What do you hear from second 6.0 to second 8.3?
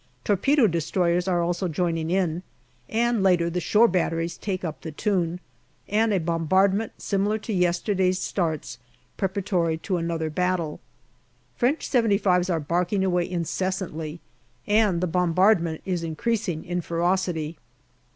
a bombardment similar to yesterday's